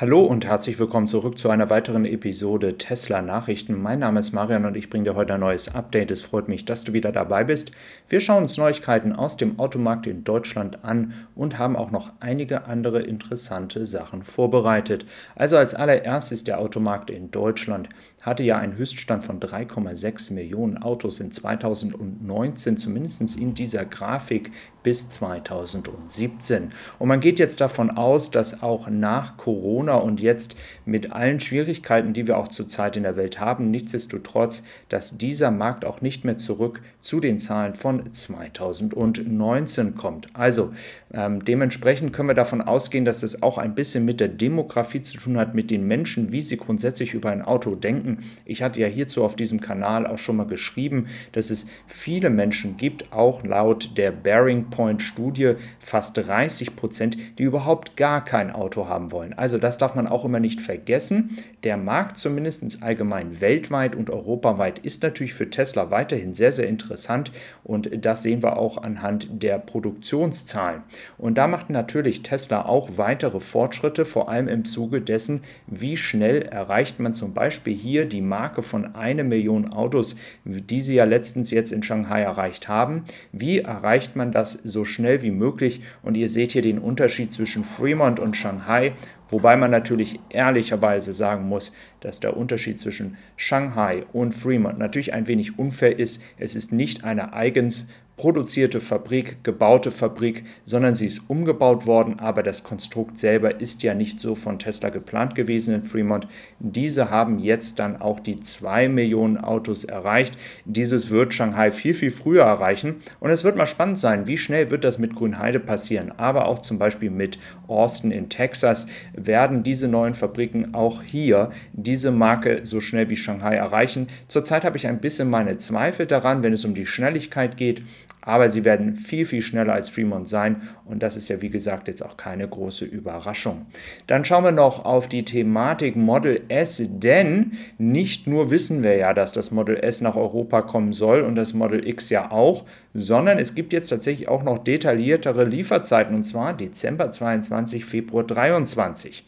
[0.00, 3.82] Hallo und herzlich willkommen zurück zu einer weiteren Episode Tesla Nachrichten.
[3.82, 6.10] Mein Name ist Marian und ich bringe dir heute ein neues Update.
[6.10, 7.72] Es freut mich, dass du wieder dabei bist.
[8.08, 12.64] Wir schauen uns Neuigkeiten aus dem Automarkt in Deutschland an und haben auch noch einige
[12.64, 15.04] andere interessante Sachen vorbereitet.
[15.34, 17.90] Also als allererstes der Automarkt in Deutschland
[18.22, 25.08] hatte ja einen Höchststand von 3,6 Millionen Autos in 2019, zumindest in dieser Grafik bis
[25.08, 26.72] 2017.
[26.98, 32.12] Und man geht jetzt davon aus, dass auch nach Corona und jetzt mit allen Schwierigkeiten,
[32.12, 36.36] die wir auch zurzeit in der Welt haben, nichtsdestotrotz, dass dieser Markt auch nicht mehr
[36.36, 40.28] zurück zu den Zahlen von 2019 kommt.
[40.34, 40.72] Also
[41.12, 45.18] ähm, dementsprechend können wir davon ausgehen, dass es auch ein bisschen mit der Demografie zu
[45.18, 48.18] tun hat, mit den Menschen, wie sie grundsätzlich über ein Auto denken.
[48.44, 52.76] Ich hatte ja hierzu auf diesem Kanal auch schon mal geschrieben, dass es viele Menschen
[52.76, 58.86] gibt, auch laut der Bearing Point Studie fast 30 Prozent, die überhaupt gar kein Auto
[58.88, 59.32] haben wollen.
[59.32, 61.36] Also das darf man auch immer nicht vergessen.
[61.64, 67.32] Der Markt zumindest allgemein weltweit und europaweit ist natürlich für Tesla weiterhin sehr, sehr interessant
[67.64, 70.82] und das sehen wir auch anhand der Produktionszahlen.
[71.18, 76.42] Und da macht natürlich Tesla auch weitere Fortschritte, vor allem im Zuge dessen, wie schnell
[76.42, 81.50] erreicht man zum Beispiel hier die Marke von einer Million Autos, die sie ja letztens
[81.50, 83.04] jetzt in Shanghai erreicht haben.
[83.32, 85.82] Wie erreicht man das so schnell wie möglich?
[86.02, 88.92] Und ihr seht hier den Unterschied zwischen Fremont und Shanghai.
[89.30, 95.26] Wobei man natürlich ehrlicherweise sagen muss, dass der Unterschied zwischen Shanghai und Fremont natürlich ein
[95.28, 96.22] wenig unfair ist.
[96.36, 97.88] Es ist nicht eine eigens
[98.20, 103.94] produzierte Fabrik, gebaute Fabrik, sondern sie ist umgebaut worden, aber das Konstrukt selber ist ja
[103.94, 106.28] nicht so von Tesla geplant gewesen in Fremont.
[106.58, 110.36] Diese haben jetzt dann auch die 2 Millionen Autos erreicht.
[110.66, 114.70] Dieses wird Shanghai viel, viel früher erreichen und es wird mal spannend sein, wie schnell
[114.70, 119.88] wird das mit Grünheide passieren, aber auch zum Beispiel mit Austin in Texas werden diese
[119.88, 124.08] neuen Fabriken auch hier diese Marke so schnell wie Shanghai erreichen.
[124.28, 127.80] Zurzeit habe ich ein bisschen meine Zweifel daran, wenn es um die Schnelligkeit geht
[128.22, 131.88] aber sie werden viel, viel schneller als Fremont sein und das ist ja wie gesagt
[131.88, 133.66] jetzt auch keine große Überraschung.
[134.06, 139.14] Dann schauen wir noch auf die Thematik Model S, denn nicht nur wissen wir ja,
[139.14, 143.38] dass das Model S nach Europa kommen soll und das Model X ja auch, sondern
[143.38, 149.24] es gibt jetzt tatsächlich auch noch detailliertere Lieferzeiten und zwar Dezember 22, Februar 23.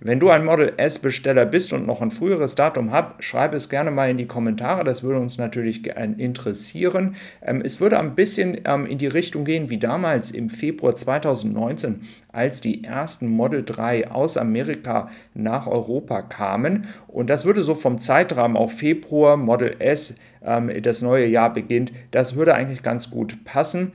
[0.00, 3.68] Wenn du ein Model S Besteller bist und noch ein früheres Datum hast, schreib es
[3.68, 4.84] gerne mal in die Kommentare.
[4.84, 7.16] Das würde uns natürlich interessieren.
[7.42, 12.02] Ähm, es würde ein bisschen ähm, in die Richtung gehen wie damals im Februar 2019,
[12.32, 16.86] als die ersten Model 3 aus Amerika nach Europa kamen.
[17.08, 21.92] Und das würde so vom Zeitrahmen auch Februar, Model S, ähm, das neue Jahr beginnt.
[22.10, 23.92] Das würde eigentlich ganz gut passen.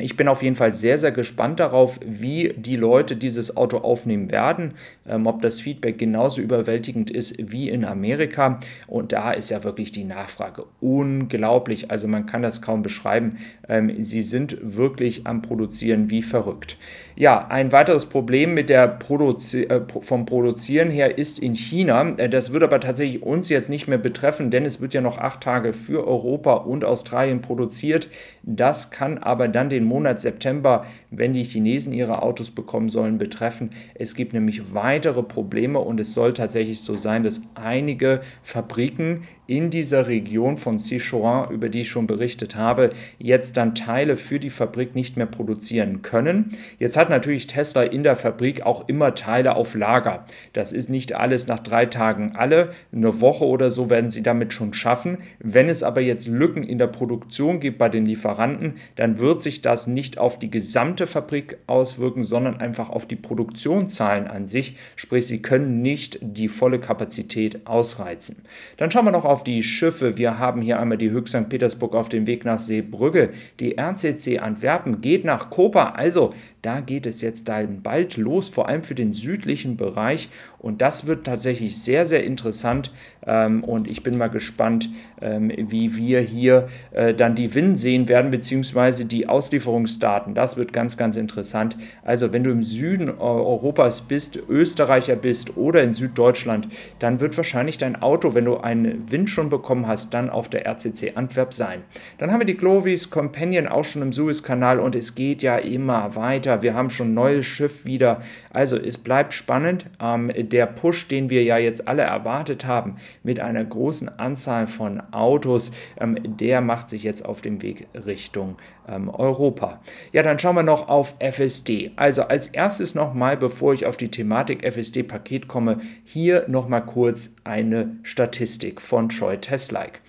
[0.00, 4.30] Ich bin auf jeden Fall sehr, sehr gespannt darauf, wie die Leute dieses Auto aufnehmen
[4.30, 4.74] werden,
[5.08, 8.60] ähm, ob das Feedback genauso überwältigend ist wie in Amerika.
[8.86, 11.90] Und da ist ja wirklich die Nachfrage unglaublich.
[11.90, 13.38] Also man kann das kaum beschreiben.
[13.68, 16.76] Ähm, sie sind wirklich am Produzieren wie verrückt.
[17.16, 22.14] Ja, ein weiteres Problem mit der Produzi äh, vom Produzieren her ist in China.
[22.18, 25.18] Äh, das wird aber tatsächlich uns jetzt nicht mehr betreffen, denn es wird ja noch
[25.18, 28.08] acht Tage für Europa und Australien produziert.
[28.44, 33.70] Das kann aber dann den Monat September, wenn die Chinesen ihre Autos bekommen sollen, betreffen.
[33.94, 39.70] Es gibt nämlich weitere Probleme und es soll tatsächlich so sein, dass einige Fabriken in
[39.70, 44.50] dieser Region von Sichuan, über die ich schon berichtet habe, jetzt dann Teile für die
[44.50, 46.50] Fabrik nicht mehr produzieren können.
[46.78, 50.26] Jetzt hat natürlich Tesla in der Fabrik auch immer Teile auf Lager.
[50.52, 52.72] Das ist nicht alles nach drei Tagen alle.
[52.92, 55.16] Eine Woche oder so werden sie damit schon schaffen.
[55.38, 59.62] Wenn es aber jetzt Lücken in der Produktion gibt bei den Lieferanten, dann wird sich
[59.62, 64.76] das nicht auf die gesamte Fabrik auswirken, sondern einfach auf die Produktionszahlen an sich.
[64.94, 68.42] Sprich, sie können nicht die volle Kapazität ausreizen.
[68.76, 70.18] Dann schauen wir noch auf auf die Schiffe.
[70.18, 71.48] Wir haben hier einmal die Höchst St.
[71.48, 73.30] Petersburg auf dem Weg nach Seebrügge.
[73.60, 75.96] Die RCC Antwerpen geht nach Koper.
[75.96, 76.34] Also
[76.68, 80.28] da geht es jetzt dann bald los, vor allem für den südlichen Bereich.
[80.58, 82.92] Und das wird tatsächlich sehr, sehr interessant.
[83.26, 84.90] Ähm, und ich bin mal gespannt,
[85.22, 90.34] ähm, wie wir hier äh, dann die WIN sehen werden, beziehungsweise die Auslieferungsdaten.
[90.34, 91.76] Das wird ganz, ganz interessant.
[92.04, 96.68] Also wenn du im Süden Europas bist, Österreicher bist oder in Süddeutschland,
[96.98, 100.66] dann wird wahrscheinlich dein Auto, wenn du einen WIN schon bekommen hast, dann auf der
[100.66, 101.82] RCC Antwerp sein.
[102.18, 106.14] Dann haben wir die Clovis Companion auch schon im Suezkanal und es geht ja immer
[106.14, 108.20] weiter Tesla, wir haben schon ein neues Schiff wieder.
[108.50, 109.86] Also es bleibt spannend.
[110.00, 115.02] Ähm, der Push, den wir ja jetzt alle erwartet haben, mit einer großen Anzahl von
[115.12, 118.56] Autos, ähm, der macht sich jetzt auf dem Weg Richtung
[118.88, 119.80] ähm, Europa.
[120.12, 121.92] Ja, dann schauen wir noch auf FSD.
[121.96, 127.96] Also als erstes nochmal, bevor ich auf die Thematik FSD-Paket komme, hier nochmal kurz eine
[128.02, 130.00] Statistik von Troy Teslike.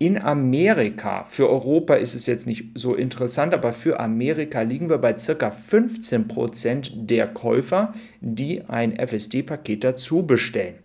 [0.00, 4.98] In Amerika, für Europa ist es jetzt nicht so interessant, aber für Amerika liegen wir
[4.98, 10.76] bei circa 15% der Käufer, die ein FSD-Paket dazu bestellen.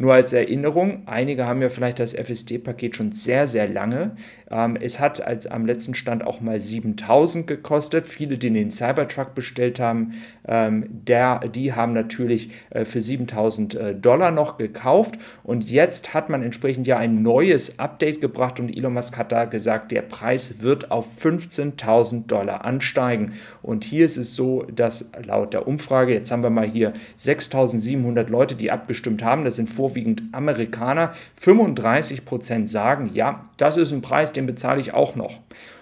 [0.00, 4.12] Nur als Erinnerung, einige haben ja vielleicht das FSD-Paket schon sehr, sehr lange.
[4.50, 8.06] Ähm, es hat als am letzten Stand auch mal 7000 gekostet.
[8.06, 10.14] Viele, die den Cybertruck bestellt haben,
[10.48, 15.18] ähm, der, die haben natürlich äh, für 7000 äh, Dollar noch gekauft.
[15.44, 19.44] Und jetzt hat man entsprechend ja ein neues Update gebracht und Elon Musk hat da
[19.44, 23.34] gesagt, der Preis wird auf 15.000 Dollar ansteigen.
[23.60, 28.30] Und hier ist es so, dass laut der Umfrage, jetzt haben wir mal hier 6700
[28.30, 31.12] Leute, die abgestimmt haben, das sind vorwiegend Amerikaner.
[31.36, 35.40] 35 Prozent sagen, ja, das ist ein Preis, den bezahle ich auch noch.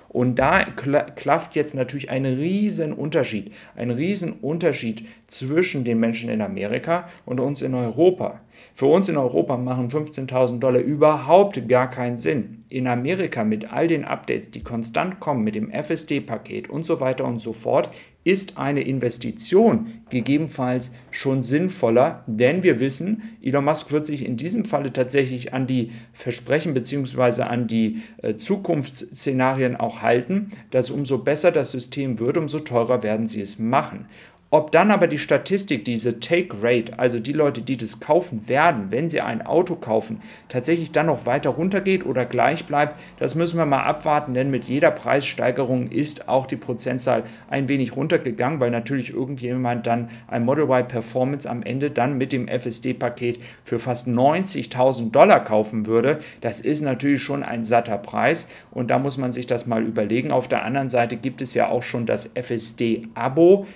[0.09, 7.41] Und da klafft jetzt natürlich ein Riesenunterschied, ein Riesenunterschied zwischen den Menschen in Amerika und
[7.41, 8.41] uns in Europa.
[8.75, 12.65] Für uns in Europa machen 15.000 Dollar überhaupt gar keinen Sinn.
[12.69, 17.25] In Amerika mit all den Updates, die konstant kommen, mit dem FSD-Paket und so weiter
[17.25, 17.91] und so fort,
[18.29, 24.67] ist eine Investition gegebenenfalls schon sinnvoller, denn wir wissen, Elon Musk wird sich in diesem
[24.67, 27.43] Falle tatsächlich an die Versprechen bzw.
[27.43, 33.29] an die äh, Zukunftsszenarien auch halten, dass umso besser das System wird, umso teurer werden
[33.29, 34.07] sie es machen.
[34.51, 38.87] Ob dann aber die Statistik, diese Take Rate, also die Leute, die das kaufen werden,
[38.89, 43.59] wenn sie ein Auto kaufen, tatsächlich dann noch weiter runtergeht oder gleich bleibt, das müssen
[43.59, 48.71] wir mal abwarten, denn mit jeder Preissteigerung ist auch die Prozentzahl ein wenig runtergegangen, weil
[48.71, 54.09] natürlich irgendjemand dann ein Model Y Performance am Ende dann mit dem FSD-Paket für fast
[54.09, 56.21] 90.000 Dollar kaufen würde.
[56.41, 60.31] Das ist natürlich schon ein satter Preis und da muss man sich das mal überlegen.
[60.31, 63.67] Auf der anderen Seite gibt es ja auch schon das FSD-Abo.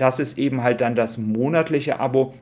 [0.00, 2.32] Das ist eben halt dann das monatliche Abo.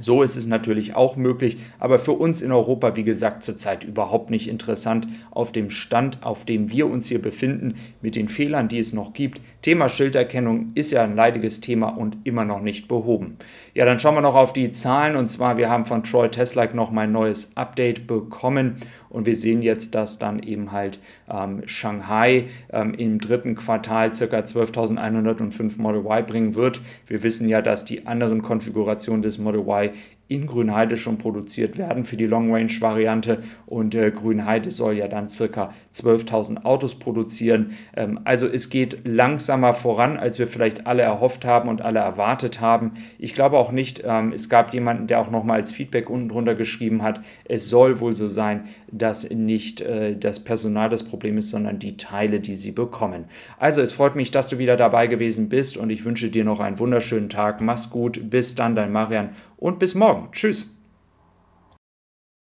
[0.00, 4.30] So ist es natürlich auch möglich, aber für uns in Europa, wie gesagt, zurzeit überhaupt
[4.30, 8.80] nicht interessant auf dem Stand, auf dem wir uns hier befinden, mit den Fehlern, die
[8.80, 9.40] es noch gibt.
[9.62, 13.36] Thema Schilderkennung ist ja ein leidiges Thema und immer noch nicht behoben.
[13.74, 16.66] Ja, dann schauen wir noch auf die Zahlen und zwar, wir haben von Troy Tesla
[16.72, 18.76] noch mein neues Update bekommen
[19.10, 20.98] und wir sehen jetzt, dass dann eben halt
[21.28, 24.24] ähm, Shanghai ähm, im dritten Quartal ca.
[24.24, 26.80] 12.105 Model Y bringen wird.
[27.06, 29.90] Wir wissen ja, dass die anderen Konfigurationen des Model Y
[30.30, 35.74] in Grünheide schon produziert werden für die Long-Range-Variante und äh, Grünheide soll ja dann circa
[35.92, 37.72] 12.000 Autos produzieren.
[37.96, 42.60] Ähm, also es geht langsamer voran, als wir vielleicht alle erhofft haben und alle erwartet
[42.60, 42.92] haben.
[43.18, 46.54] Ich glaube auch nicht, ähm, es gab jemanden, der auch nochmal als Feedback unten drunter
[46.54, 51.50] geschrieben hat, es soll wohl so sein, dass nicht äh, das Personal das Problem ist,
[51.50, 53.24] sondern die Teile, die sie bekommen.
[53.58, 56.60] Also es freut mich, dass du wieder dabei gewesen bist und ich wünsche dir noch
[56.60, 57.60] einen wunderschönen Tag.
[57.60, 59.30] Mach's gut, bis dann, dein Marian
[59.60, 60.32] und bis morgen.
[60.32, 60.68] Tschüss.